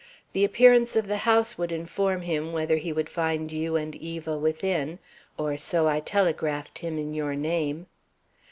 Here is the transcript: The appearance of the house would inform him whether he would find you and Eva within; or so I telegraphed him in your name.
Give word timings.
The 0.33 0.43
appearance 0.43 0.95
of 0.95 1.07
the 1.07 1.17
house 1.29 1.59
would 1.59 1.71
inform 1.71 2.23
him 2.23 2.53
whether 2.53 2.77
he 2.77 2.91
would 2.91 3.07
find 3.07 3.51
you 3.51 3.75
and 3.75 3.95
Eva 3.97 4.35
within; 4.35 4.97
or 5.37 5.57
so 5.57 5.87
I 5.87 5.99
telegraphed 5.99 6.79
him 6.79 6.97
in 6.97 7.13
your 7.13 7.35
name. 7.35 7.85